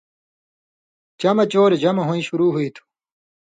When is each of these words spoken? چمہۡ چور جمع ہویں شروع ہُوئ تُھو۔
چمہۡ 1.19 1.47
چور 1.51 1.71
جمع 1.81 2.03
ہویں 2.07 2.25
شروع 2.27 2.51
ہُوئ 2.53 2.69
تُھو۔ 2.73 2.83